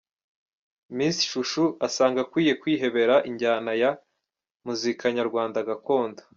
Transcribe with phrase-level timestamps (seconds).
[0.95, 3.91] Miss Chouchou asanga akwiye kwihebera injyana ya
[4.65, 6.21] muzika nyarwanda gakondo.